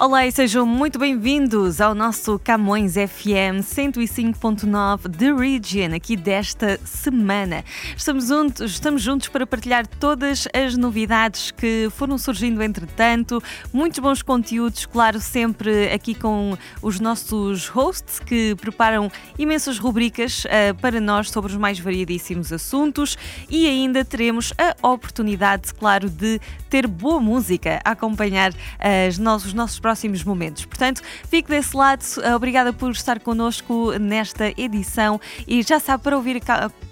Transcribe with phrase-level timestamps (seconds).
[0.00, 7.62] Olá e sejam muito bem-vindos ao nosso Camões FM 105.9 The Region, aqui desta semana.
[7.94, 13.42] Estamos juntos, estamos juntos para partilhar todas as novidades que foram surgindo entretanto,
[13.74, 20.74] muitos bons conteúdos, claro, sempre aqui com os nossos hosts que preparam imensas rubricas uh,
[20.80, 23.18] para nós sobre os mais variadíssimos assuntos
[23.50, 26.40] e ainda teremos a oportunidade, claro, de
[26.70, 30.64] ter boa música a acompanhar as nossos, os nossos próximos momentos.
[30.64, 32.04] Portanto, fique desse lado.
[32.22, 36.40] Eh, obrigada por estar connosco nesta edição e já sabe, para ouvir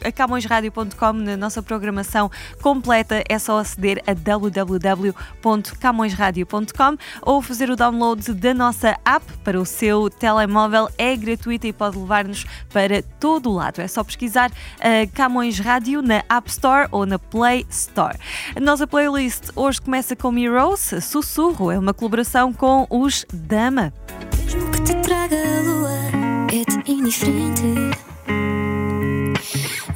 [0.04, 2.28] a camõesradio.com na nossa programação
[2.60, 9.64] completa é só aceder a www.camõesradio.com ou fazer o download da nossa app para o
[9.64, 10.88] seu telemóvel.
[10.98, 13.80] É gratuita e pode levar-nos para todo o lado.
[13.80, 18.18] É só pesquisar uh, Camões Rádio na App Store ou na Play Store.
[18.56, 23.92] A nossa playlist hoje começa com Heroes, Sussurro, é uma colaboração com os Dama.
[24.38, 25.98] Mesmo que te traga a lua,
[26.52, 27.62] é-te indiferente.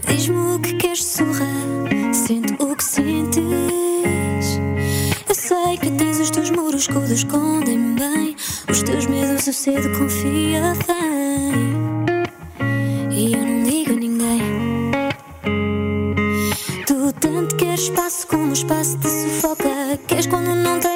[0.07, 1.49] Diz-me o que queres sorrar,
[2.13, 3.43] sente o que sentes.
[5.29, 8.37] Eu sei que tens os teus muros que o escondem bem.
[8.69, 11.83] Os teus medos eu cedo confia, vem.
[13.11, 14.43] E eu não digo a ninguém.
[16.87, 19.99] Tu tanto queres espaço como espaço te sufoca.
[20.07, 20.92] Queres quando não tens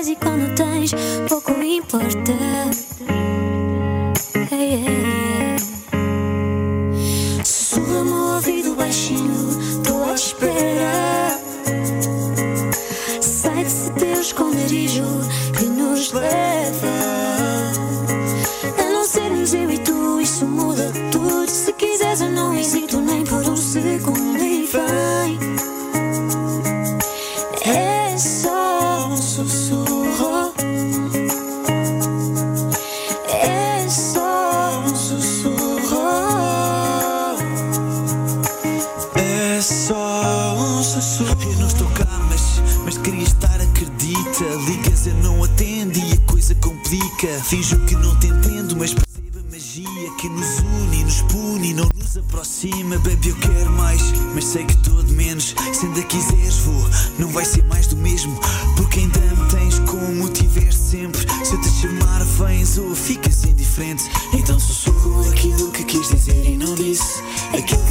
[55.86, 58.36] Se ainda quiseres, vou, não vai ser mais do mesmo.
[58.76, 61.20] Porque ainda me tens como tiveste sempre.
[61.44, 64.02] Se eu te chamar, vens ou ficas indiferente.
[64.32, 67.22] Então sussurro aquilo que quis dizer e não disse.
[67.56, 67.85] Aquilo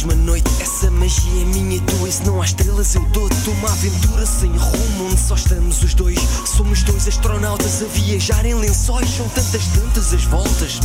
[0.00, 0.50] iluminas-me a noite.
[0.60, 4.26] Essa magia é minha e tua, e se não há estrelas eu dou-te uma aventura
[4.26, 6.18] sem rumo, onde só estamos os dois.
[6.46, 10.80] Somos dois astronautas a viajar em lençóis, são tantas, tantas as voltas.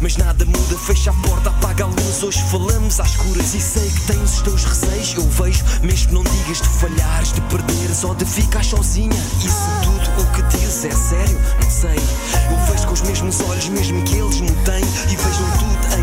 [0.00, 2.22] Mas nada muda, fecha a porta, apaga a luz.
[2.22, 5.14] Hoje falamos às escuras e sei que tens os teus receios.
[5.14, 9.12] Eu vejo, mesmo não digas de falhares, de perderes ou de ficar sozinha.
[9.12, 9.48] Se
[9.82, 12.00] tudo o que dizes é sério, não sei.
[12.50, 14.84] Eu vejo com os mesmos olhos, mesmo que eles me têm.
[15.10, 15.95] E vejam tudo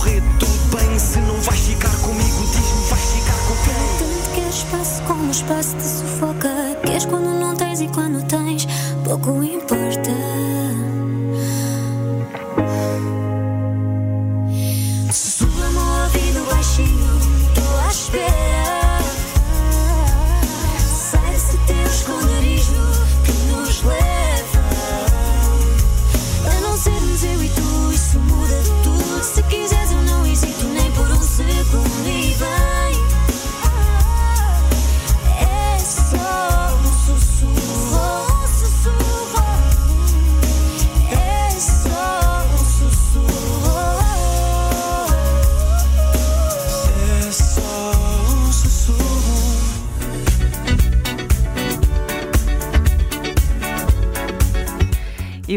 [0.00, 0.98] correr tudo bem.
[0.98, 3.98] Se não vais ficar comigo, diz-me, vais ficar com quem?
[3.98, 6.50] Tanto queres espaço como o espaço te sufoca.
[6.84, 8.66] Queres quando não tens e quando tens,
[9.04, 10.69] pouco importa.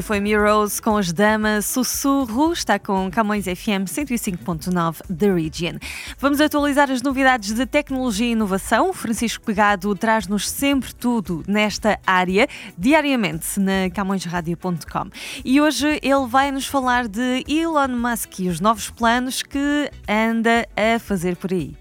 [0.04, 5.78] Foi Mirrors com as damas Sussurro, está com Camões FM 105.9 The Region.
[6.20, 8.92] Vamos atualizar as novidades de tecnologia e inovação.
[8.92, 15.10] Francisco Pegado traz-nos sempre tudo nesta área, diariamente na camõesradio.com.
[15.46, 20.68] E hoje ele vai nos falar de Elon Musk e os novos planos que anda
[20.76, 21.78] a fazer por aí.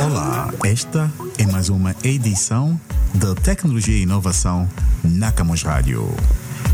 [0.00, 2.78] Olá, esta é mais uma edição
[3.14, 4.68] da Tecnologia e Inovação
[5.02, 6.08] na Camus Rádio.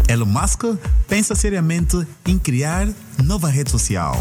[0.09, 0.65] Elon Musk
[1.07, 1.97] pensa seriamente
[2.27, 2.89] em criar
[3.23, 4.17] nova rede social.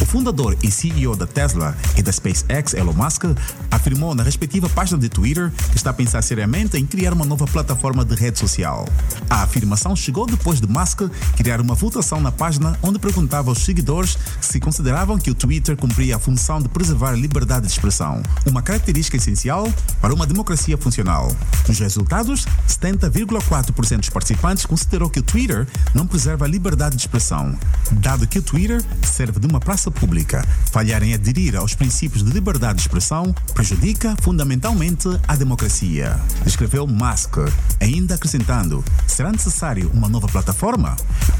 [0.00, 3.24] O fundador e CEO da Tesla e da SpaceX, Elon Musk,
[3.70, 7.46] afirmou na respectiva página de Twitter que está a pensar seriamente em criar uma nova
[7.46, 8.88] plataforma de rede social.
[9.28, 11.02] A afirmação chegou depois de Musk
[11.36, 16.16] criar uma votação na página onde perguntava aos seguidores se consideravam que o Twitter cumpria
[16.16, 19.70] a função de preservar a liberdade de expressão, uma característica essencial
[20.00, 21.30] para uma democracia funcional.
[21.68, 27.54] Nos resultados, 70,4% dos participantes considerou que o Twitter não preserva a liberdade de expressão,
[27.92, 30.46] dado que o Twitter serve de uma praça pública.
[30.70, 36.18] Falhar em aderir aos princípios de liberdade de expressão prejudica fundamentalmente a democracia.
[36.46, 37.36] Escreveu Musk,
[37.80, 40.96] ainda acrescentando: será necessário uma nova plataforma?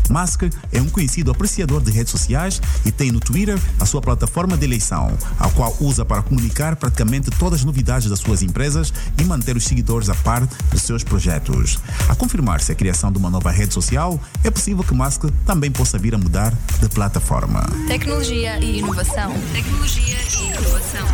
[0.08, 0.42] Musk
[0.72, 4.64] é um conhecido apreciador de redes sociais e tem no Twitter a sua plataforma de
[4.64, 9.56] eleição, a qual usa para comunicar praticamente todas as novidades das suas empresas e manter
[9.56, 11.78] os seguidores a par dos seus projetos.
[12.08, 15.98] A confirmar-se a criação de uma nova rede social, é possível que Musk também possa
[15.98, 17.64] vir a mudar de plataforma.
[17.86, 19.34] Tecnologia e inovação.
[19.52, 21.06] Tecnologia e inovação.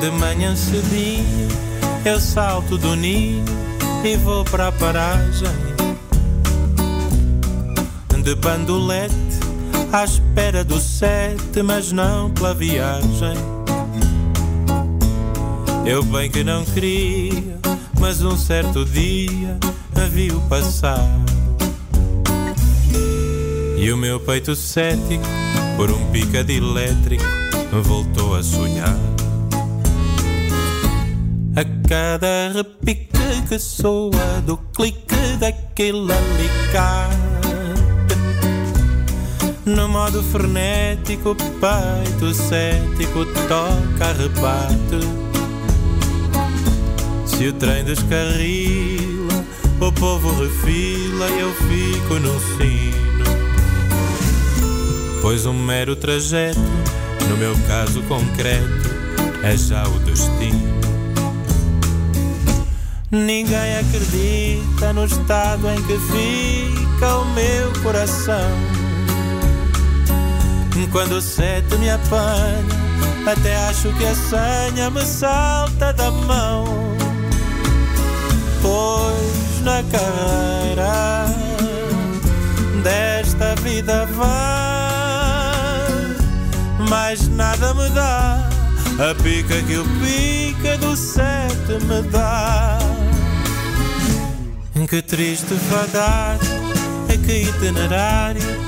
[0.00, 1.48] De manhã cedinho
[2.04, 3.42] eu salto do ninho
[4.04, 5.48] e vou para a paragem
[8.22, 9.14] de bandolete
[9.90, 13.59] à espera do sete, mas não pela viagem.
[15.86, 17.58] Eu bem que não queria,
[17.98, 19.58] mas um certo dia
[19.96, 21.04] a viu passar.
[23.76, 25.24] E o meu peito cético,
[25.76, 27.24] por um picado elétrico,
[27.82, 28.96] voltou a sonhar.
[31.56, 33.08] A cada repique
[33.48, 37.30] que soa do clique daquele alicate
[39.66, 45.29] no modo frenético, peito cético toca rebate.
[47.40, 49.46] Se o trem descarrila,
[49.80, 53.24] o povo refila e eu fico no sino.
[55.22, 56.60] Pois um mero trajeto,
[57.30, 58.90] no meu caso concreto,
[59.42, 60.80] é já o destino.
[63.10, 68.50] Ninguém acredita no estado em que fica o meu coração.
[70.92, 72.66] Quando o sete me apanha,
[73.26, 76.99] até acho que a senha me salta da mão.
[78.62, 81.26] Pois na carreira
[82.82, 84.28] desta vida vai,
[86.88, 88.48] mais nada me dá.
[88.98, 92.78] A pica que o pica do sete me dá.
[94.88, 96.36] Que triste fadar,
[97.08, 98.59] é que itinerário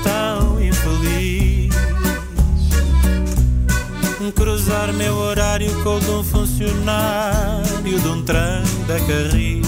[4.73, 9.67] cruzar meu horário com o de um funcionário de um trem da Carris.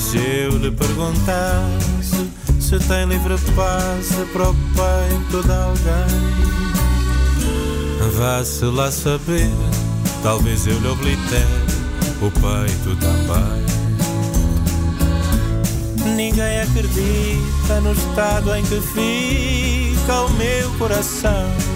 [0.00, 6.06] Se eu lhe perguntasse se tem livre passe para o peito de alguém,
[8.16, 9.50] vá-se lá saber,
[10.22, 11.46] talvez eu lhe oblitere
[12.22, 13.66] o peito também.
[16.16, 21.75] Ninguém acredita no estado em que fica o meu coração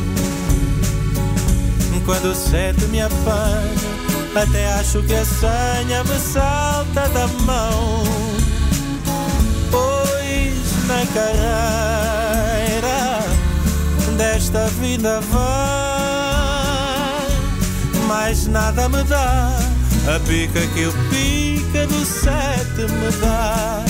[2.11, 3.71] quando o sete me apanha,
[4.35, 8.02] até acho que a senha me salta da mão.
[9.71, 12.21] Pois na carreira
[14.17, 15.49] desta vida vai,
[18.09, 19.57] mais nada me dá.
[20.12, 23.85] A pica que o pica do sete me dá.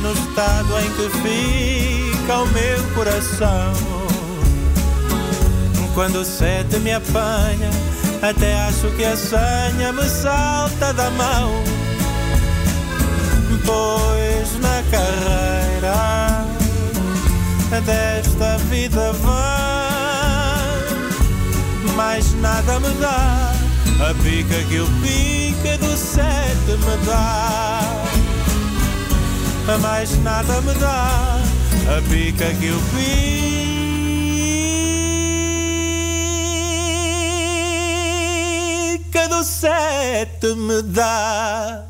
[0.00, 3.72] No estado em que fica o meu coração.
[5.94, 7.70] Quando o sete me apanha,
[8.22, 11.62] até acho que a senha me salta da mão.
[13.64, 16.44] Pois na carreira
[17.84, 19.36] desta vida vai,
[21.96, 23.52] mais nada me dá
[23.98, 28.15] a pica que o pica do sete me dá.
[29.74, 31.40] Mais nada me dá
[31.88, 32.80] a pica que o
[38.94, 41.84] pica do sete me dá.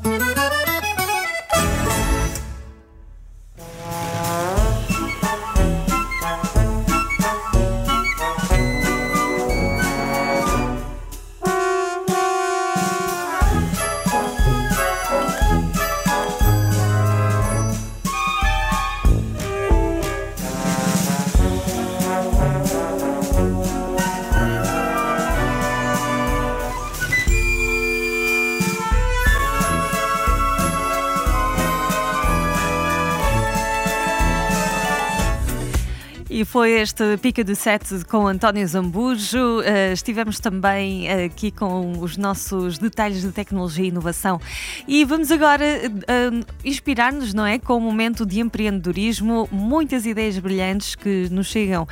[36.37, 39.57] E foi este Pica de Sete com António Zambujo.
[39.61, 44.39] Uh, estivemos também aqui com os nossos detalhes de tecnologia e inovação.
[44.87, 47.57] E vamos agora uh, inspirar-nos, não é?
[47.57, 51.87] Com um momento de empreendedorismo, muitas ideias brilhantes que nos chegam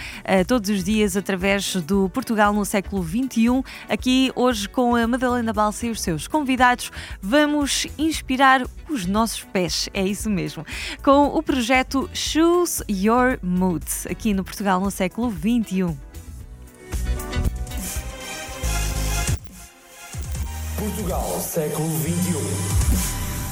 [0.48, 3.64] todos os dias através do Portugal no século XXI.
[3.90, 9.90] Aqui hoje com a Madalena Balsa e os seus convidados, vamos inspirar os nossos pés.
[9.92, 10.64] É isso mesmo.
[11.04, 13.84] Com o projeto Choose Your Mood.
[14.08, 15.96] Aqui no Portugal no século XXI.
[20.78, 22.96] Portugal, século XXI.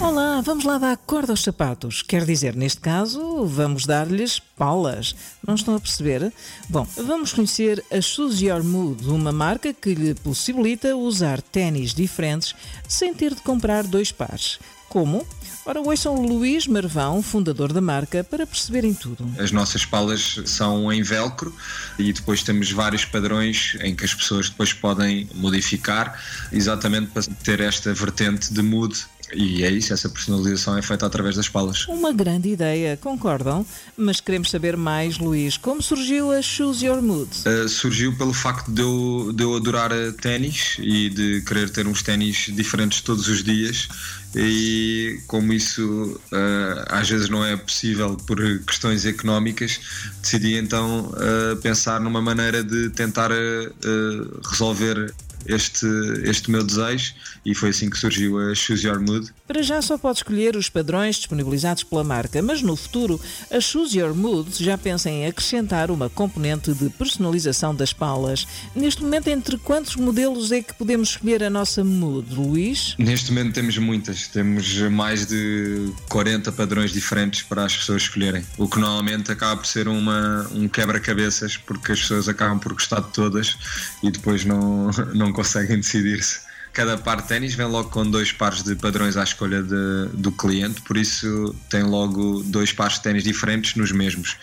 [0.01, 2.01] Olá, vamos lá dar corda aos sapatos.
[2.01, 5.15] Quer dizer, neste caso, vamos dar-lhes palas.
[5.47, 6.33] Não estão a perceber?
[6.67, 12.53] Bom, vamos conhecer a Choose Your Mood, uma marca que lhe possibilita usar ténis diferentes
[12.87, 14.59] sem ter de comprar dois pares.
[14.89, 15.25] Como?
[15.65, 19.25] Ora, ouçam Luís Marvão, fundador da marca, para perceberem tudo.
[19.39, 21.55] As nossas palas são em velcro
[21.97, 27.61] e depois temos vários padrões em que as pessoas depois podem modificar, exatamente para ter
[27.61, 28.93] esta vertente de mood
[29.35, 31.87] e é isso, essa personalização é feita através das palas.
[31.87, 33.65] Uma grande ideia, concordam?
[33.97, 35.57] Mas queremos saber mais, Luís.
[35.57, 37.29] Como surgiu a Choose Your Mood?
[37.45, 42.01] Uh, surgiu pelo facto de eu, de eu adorar ténis e de querer ter uns
[42.01, 43.87] ténis diferentes todos os dias
[44.35, 49.79] e como isso uh, às vezes não é possível por questões económicas,
[50.21, 55.13] decidi então uh, pensar numa maneira de tentar uh, resolver
[55.45, 55.85] este,
[56.23, 57.13] este meu desejo
[57.45, 59.31] e foi assim que surgiu a Choose Your Mood.
[59.47, 63.19] Para já só pode escolher os padrões disponibilizados pela marca, mas no futuro
[63.51, 68.47] a Choose Your Mood já pensa em acrescentar uma componente de personalização das palas.
[68.75, 72.95] Neste momento, entre quantos modelos é que podemos escolher a nossa mood, Luís?
[72.97, 78.67] Neste momento temos muitas, temos mais de 40 padrões diferentes para as pessoas escolherem, o
[78.67, 83.11] que normalmente acaba por ser uma, um quebra-cabeças porque as pessoas acabam por gostar de
[83.11, 83.57] todas
[84.01, 86.39] e depois não, não conseguem decidir-se.
[86.71, 90.31] Cada par de ténis vem logo com dois pares de padrões à escolha de, do
[90.31, 94.37] cliente, por isso tem logo dois pares de ténis diferentes nos mesmos.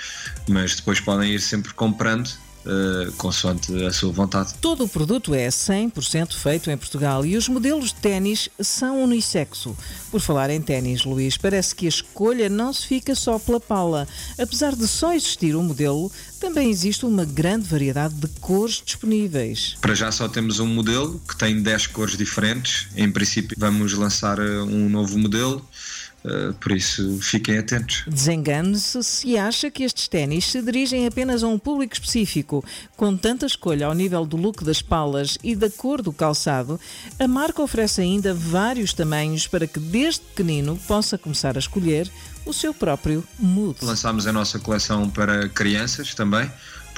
[0.48, 4.52] Mas depois podem ir sempre comprando Uh, consoante a sua vontade.
[4.60, 9.74] Todo o produto é 100% feito em Portugal e os modelos de ténis são unissexo.
[10.10, 14.06] Por falar em ténis, Luís, parece que a escolha não se fica só pela pala.
[14.38, 19.76] Apesar de só existir um modelo, também existe uma grande variedade de cores disponíveis.
[19.80, 22.88] Para já só temos um modelo que tem 10 cores diferentes.
[22.96, 25.64] Em princípio, vamos lançar eh, um novo modelo
[26.24, 28.04] Uh, por isso, fiquem atentos.
[28.06, 32.64] Desengane-se se acha que estes ténis se dirigem apenas a um público específico.
[32.96, 36.78] Com tanta escolha ao nível do look das palas e da cor do calçado,
[37.18, 42.10] a marca oferece ainda vários tamanhos para que desde pequenino possa começar a escolher
[42.44, 43.78] o seu próprio mood.
[43.82, 46.50] Lançámos a nossa coleção para crianças também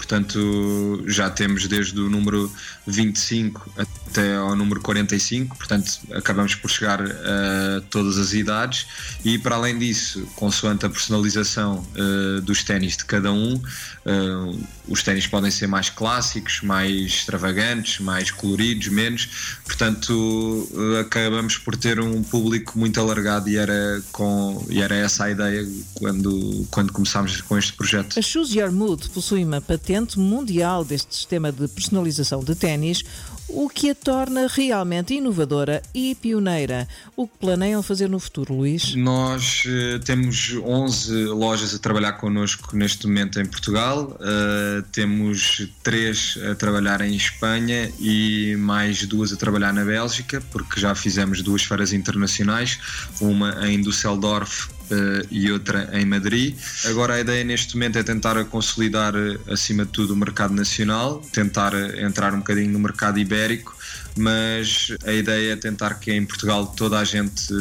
[0.02, 2.52] portanto já temos desde o número
[2.88, 3.70] 25
[4.12, 8.86] até ao número 45, portanto acabamos por chegar a todas as idades.
[9.24, 15.02] E para além disso, consoante a personalização uh, dos ténis de cada um, uh, os
[15.02, 22.00] ténis podem ser mais clássicos, mais extravagantes, mais coloridos, menos, portanto uh, acabamos por ter
[22.00, 27.40] um público muito alargado e era, com, e era essa a ideia quando, quando começámos
[27.42, 28.18] com este projeto.
[28.18, 33.04] A Choose Your Mood possui uma patente mundial deste sistema de personalização de ténis,
[33.52, 36.88] o que a torna realmente inovadora e pioneira.
[37.16, 38.94] O que planeiam fazer no futuro, Luís?
[38.94, 46.38] Nós uh, temos 11 lojas a trabalhar connosco neste momento em Portugal, uh, temos três
[46.50, 51.62] a trabalhar em Espanha e mais duas a trabalhar na Bélgica, porque já fizemos duas
[51.62, 52.78] feiras internacionais,
[53.20, 56.56] uma em Düsseldorf uh, e outra em Madrid.
[56.86, 59.14] Agora a ideia neste momento é tentar consolidar
[59.50, 63.74] acima de tudo o mercado nacional, tentar entrar um bocadinho no mercado ibérico genérico
[64.16, 67.52] mas a ideia é tentar que em Portugal toda a gente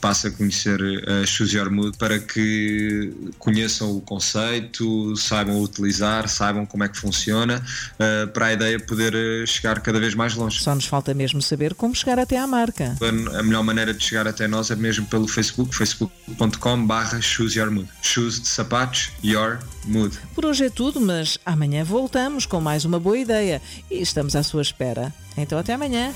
[0.00, 6.64] passe a conhecer a Choose Your Mood para que conheçam o conceito, saibam utilizar, saibam
[6.66, 7.62] como é que funciona,
[7.98, 10.60] eh, para a ideia poder chegar cada vez mais longe.
[10.60, 12.96] Só nos falta mesmo saber como chegar até à marca.
[13.38, 17.70] A melhor maneira de chegar até nós é mesmo pelo Facebook, facebook.com barra Choose Your
[17.70, 17.88] Mood.
[18.02, 20.18] Choose de sapatos, Your Mood.
[20.34, 24.42] Por hoje é tudo, mas amanhã voltamos com mais uma boa ideia e estamos à
[24.42, 25.12] sua espera.
[25.36, 26.12] Então até amanhã.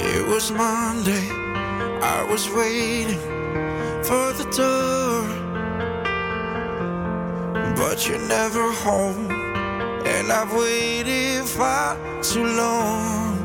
[0.00, 1.28] It was Monday,
[2.02, 3.18] I was waiting
[4.02, 5.24] for the door,
[7.74, 9.27] but you're never home.
[10.40, 13.38] I've waited far too long.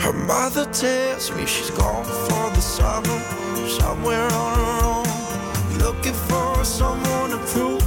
[0.00, 3.20] Her mother tells me she's gone for the summer,
[3.68, 7.86] somewhere on her own, looking for someone to prove.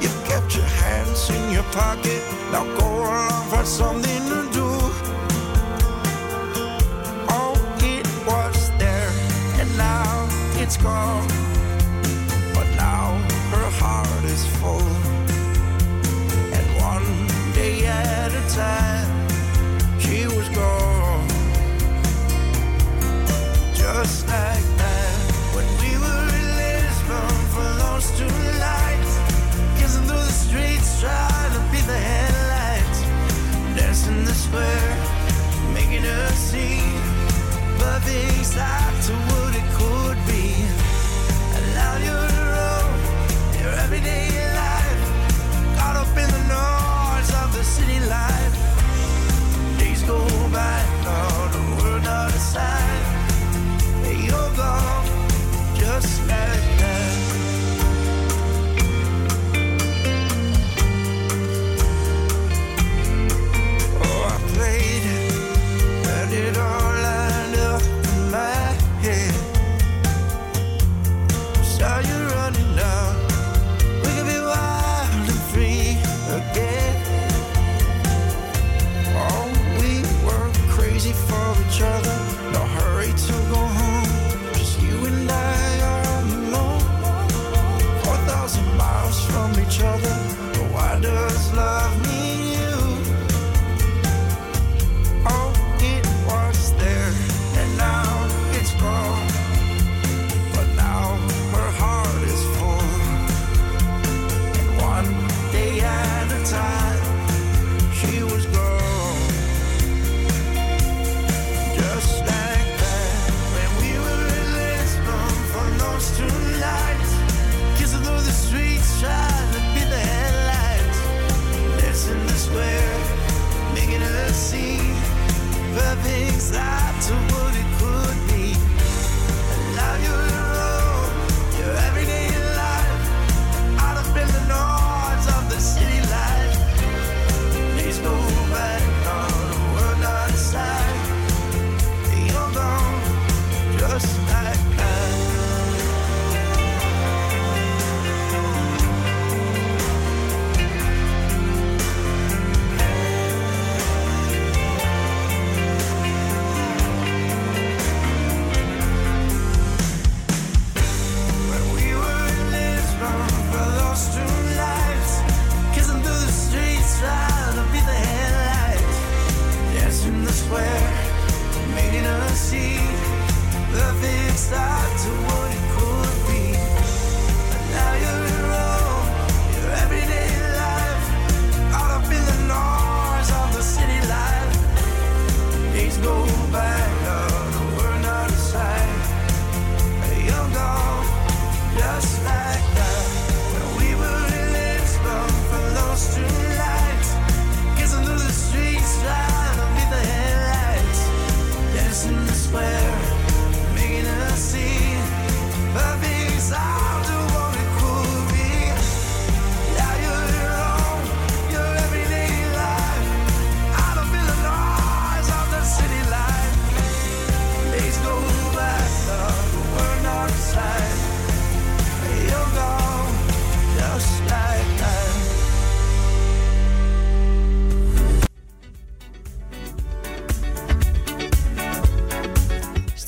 [0.00, 4.47] You kept your hands in your pocket, now go along, find something to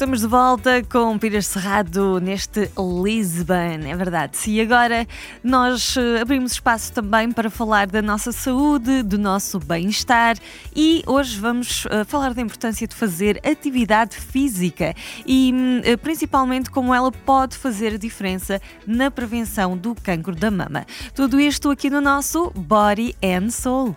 [0.00, 2.70] Estamos de volta com Pires Cerrado neste
[3.04, 4.38] Lisbon, é verdade.
[4.46, 5.06] E agora
[5.44, 10.38] nós eh, abrimos espaço também para falar da nossa saúde, do nosso bem-estar
[10.74, 14.94] e hoje vamos uh, falar da importância de fazer atividade física
[15.26, 20.86] e uh, principalmente como ela pode fazer a diferença na prevenção do cancro da mama.
[21.14, 23.94] Tudo isto aqui no nosso Body and Soul.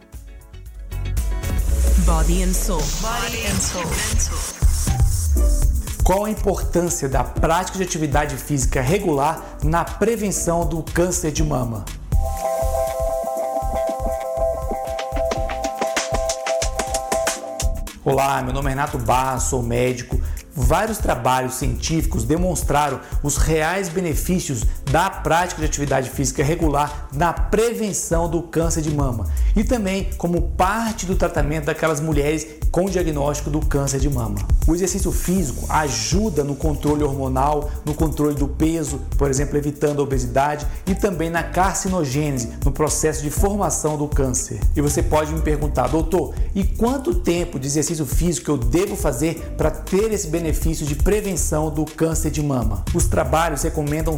[2.06, 2.84] Body and Soul.
[3.02, 4.62] Body and Soul.
[6.04, 11.86] Qual a importância da prática de atividade física regular na prevenção do câncer de mama?
[18.04, 20.20] Olá, meu nome é Renato Barra, sou médico
[20.56, 28.30] Vários trabalhos científicos demonstraram os reais benefícios da prática de atividade física regular na prevenção
[28.30, 33.60] do câncer de mama e também como parte do tratamento daquelas mulheres com diagnóstico do
[33.60, 34.36] câncer de mama.
[34.67, 40.04] O exercício físico ajuda no controle hormonal, no controle do peso, por exemplo, evitando a
[40.04, 44.60] obesidade e também na carcinogênese, no processo de formação do câncer.
[44.76, 49.54] E você pode me perguntar, doutor, e quanto tempo de exercício físico eu devo fazer
[49.56, 50.74] para ter esse benefício?
[50.82, 52.84] de prevenção do câncer de mama.
[52.93, 54.17] Os trabalhos recomendam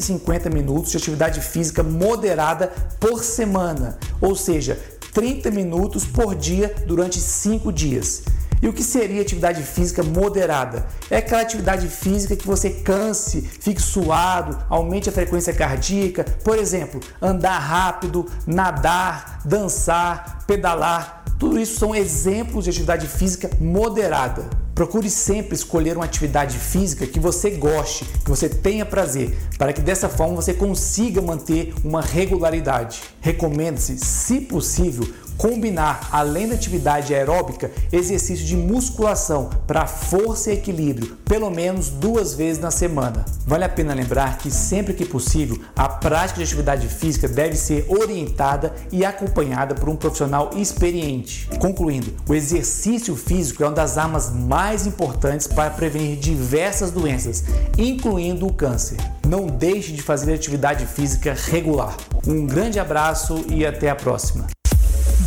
[0.00, 2.68] 150 minutos de atividade física moderada
[3.00, 4.78] por semana, ou seja,
[5.12, 8.22] 30 minutos por dia durante 5 dias.
[8.60, 10.86] E o que seria atividade física moderada?
[11.08, 17.00] É aquela atividade física que você canse, fique suado, aumente a frequência cardíaca, por exemplo,
[17.22, 21.17] andar rápido, nadar, dançar, pedalar.
[21.38, 24.44] Tudo isso são exemplos de atividade física moderada.
[24.74, 29.80] Procure sempre escolher uma atividade física que você goste, que você tenha prazer, para que
[29.80, 33.02] dessa forma você consiga manter uma regularidade.
[33.20, 41.16] Recomenda-se, se possível, combinar, além da atividade aeróbica, exercício de musculação para força e equilíbrio,
[41.24, 43.24] pelo menos duas vezes na semana.
[43.46, 47.86] Vale a pena lembrar que sempre que possível, a prática de atividade física deve ser
[47.88, 51.48] orientada e acompanhada por um profissional experiente.
[51.58, 57.44] Concluindo, o exercício físico é uma das armas mais importantes para prevenir diversas doenças,
[57.78, 58.96] incluindo o câncer.
[59.26, 61.96] Não deixe de fazer atividade física regular.
[62.26, 64.57] Um grande abraço e até a próxima.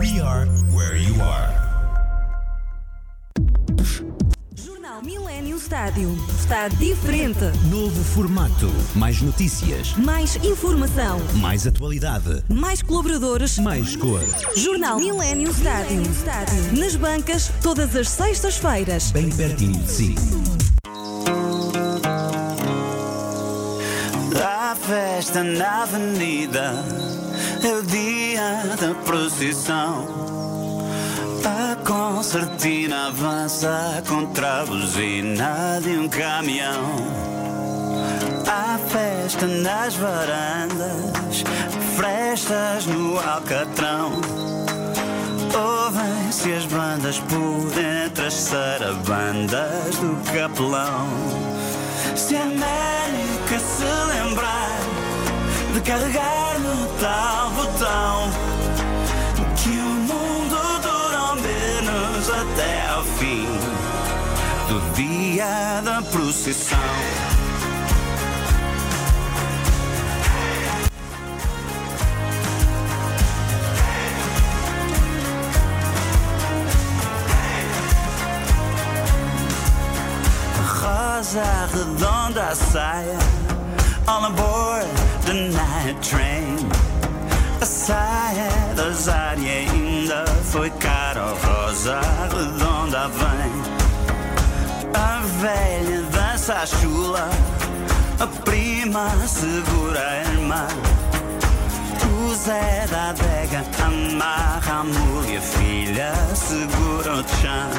[0.00, 1.52] We are where you are.
[4.54, 6.16] Jornal Millennium Stádio.
[6.38, 7.44] Está diferente.
[7.70, 8.72] Novo formato.
[8.94, 9.94] Mais notícias.
[9.98, 11.20] Mais informação.
[11.34, 12.42] Mais atualidade.
[12.48, 13.58] Mais colaboradores.
[13.58, 14.22] Mais cor.
[14.56, 16.00] Jornal Millennium Stádio.
[16.78, 19.12] Nas bancas, todas as sextas-feiras.
[19.12, 20.14] Bem pertinho de si.
[24.42, 27.09] A festa na avenida
[27.66, 30.06] é o dia da procissão.
[31.44, 36.96] A concertina avança contra a buzina de um caminhão.
[38.46, 41.44] Há festa nas varandas,
[41.96, 44.12] frestas no alcatrão.
[45.54, 51.08] Ouvem-se as bandas por entre as sarabandas do capelão.
[52.16, 54.80] Se a América se lembrar
[55.74, 56.69] de carregar no
[57.00, 58.30] tal botão
[59.56, 63.46] que o mundo dura ao menos até ao fim
[64.68, 66.78] do dia da procissão.
[80.80, 83.18] Rosa redonda saia
[84.06, 84.86] all aboard
[85.24, 86.89] the night train.
[87.60, 92.00] A saia da Zária ainda foi cara, rosa
[92.32, 93.52] redonda vem.
[94.94, 97.28] A velha dança a chula,
[98.18, 100.66] a prima segura a irmã.
[102.08, 107.70] O Zé da adega amarra a mulher, a filha segura o chão.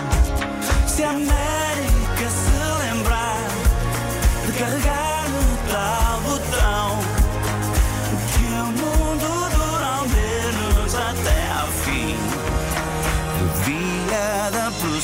[0.87, 3.47] Se a América se lembrar
[4.45, 5.00] de carregar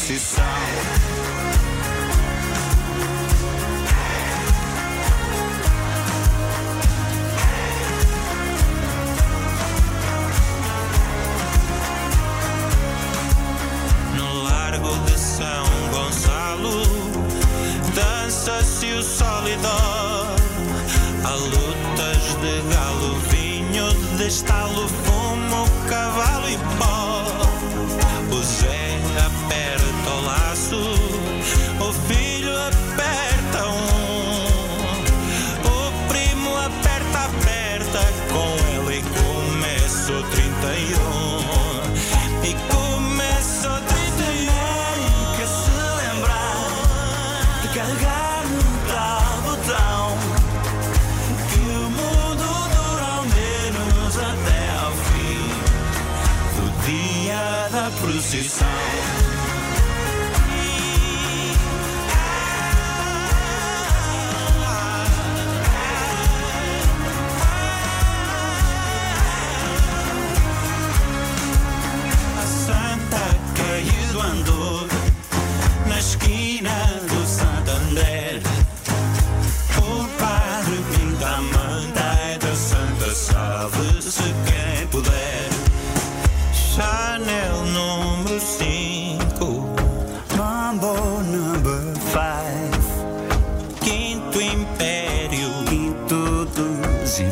[0.08, 0.46] decisão.
[14.16, 16.84] No largo de São Gonçalo
[17.94, 20.38] dança-se o sol solidor.
[21.26, 27.26] a lutas de galo, vinho de estalo, fumo, cavalo e pó.
[28.32, 28.44] O
[30.18, 30.76] o laço,
[31.80, 34.48] o filho aperta um.
[35.66, 38.00] O primo aperta, aperta,
[38.32, 40.48] com ele começa o 31.
[42.44, 44.56] E começa o 31.
[45.36, 46.58] Que se lembrar
[47.62, 48.68] de carregar no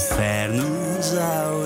[0.06, 1.64] infernos ao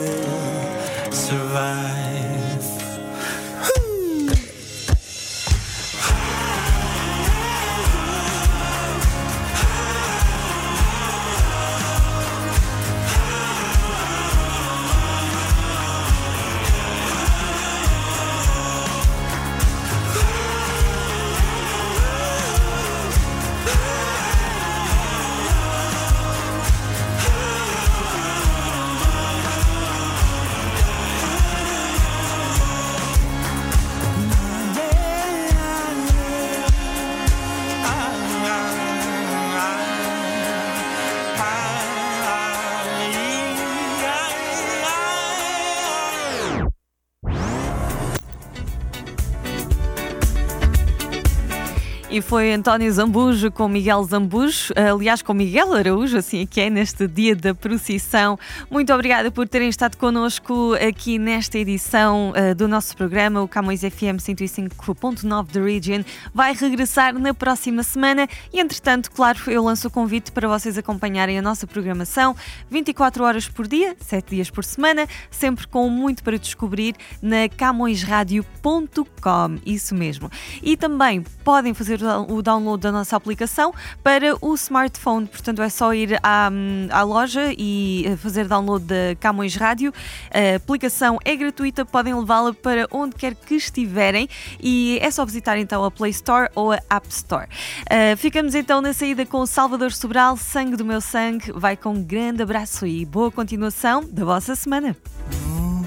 [52.12, 56.68] E foi António Zambujo com Miguel Zambujo, aliás, com Miguel Araújo, assim é que é,
[56.68, 58.36] neste dia da procissão.
[58.68, 63.44] Muito obrigada por terem estado connosco aqui nesta edição uh, do nosso programa.
[63.44, 66.02] O Camões FM 105.9 The Region
[66.34, 71.38] vai regressar na próxima semana e, entretanto, claro, eu lanço o convite para vocês acompanharem
[71.38, 72.36] a nossa programação
[72.72, 79.60] 24 horas por dia, 7 dias por semana, sempre com muito para descobrir na camõesradio.com.
[79.64, 80.32] Isso mesmo.
[80.64, 85.28] E também podem fazer o download da nossa aplicação para o smartphone.
[85.28, 86.50] Portanto, é só ir à,
[86.92, 89.94] à loja e eh, fazer download da Camões Rádio.
[90.34, 94.28] A aplicação é gratuita, podem levá-la para onde quer que estiverem
[94.60, 97.48] e é só visitar então a Play Store ou a App Store.
[97.86, 101.52] Uh, ficamos então na saída com o Salvador Sobral, Sangue do Meu Sangue.
[101.54, 104.96] Vai com um grande abraço e boa continuação da vossa semana.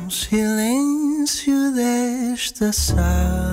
[0.05, 3.52] No silêncio desta sala